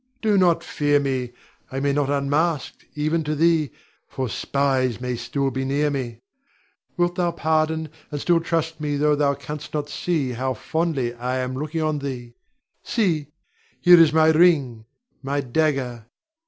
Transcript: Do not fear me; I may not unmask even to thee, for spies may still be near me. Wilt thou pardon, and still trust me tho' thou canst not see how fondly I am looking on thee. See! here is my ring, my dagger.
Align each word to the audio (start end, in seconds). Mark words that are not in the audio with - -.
Do 0.23 0.35
not 0.35 0.63
fear 0.63 0.99
me; 0.99 1.33
I 1.71 1.79
may 1.79 1.93
not 1.93 2.09
unmask 2.09 2.87
even 2.95 3.23
to 3.23 3.35
thee, 3.35 3.69
for 4.07 4.29
spies 4.29 4.99
may 4.99 5.15
still 5.15 5.51
be 5.51 5.63
near 5.63 5.91
me. 5.91 6.21
Wilt 6.97 7.13
thou 7.13 7.29
pardon, 7.29 7.87
and 8.09 8.19
still 8.19 8.39
trust 8.41 8.81
me 8.81 8.97
tho' 8.97 9.13
thou 9.13 9.35
canst 9.35 9.75
not 9.75 9.89
see 9.89 10.31
how 10.31 10.55
fondly 10.55 11.13
I 11.13 11.37
am 11.37 11.53
looking 11.53 11.83
on 11.83 11.99
thee. 11.99 12.33
See! 12.81 13.27
here 13.79 13.99
is 13.99 14.11
my 14.11 14.29
ring, 14.31 14.85
my 15.21 15.39
dagger. 15.39 16.07